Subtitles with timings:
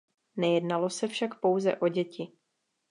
[0.35, 2.31] Nejednalo se však pouze o děti.